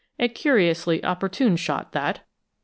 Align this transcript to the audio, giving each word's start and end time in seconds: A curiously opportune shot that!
A 0.17 0.27
curiously 0.27 1.03
opportune 1.03 1.55
shot 1.55 1.91
that! 1.91 2.21